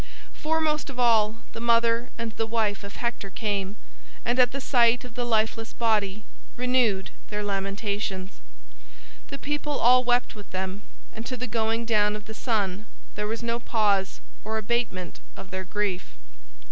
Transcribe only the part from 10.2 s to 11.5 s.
with them, and to the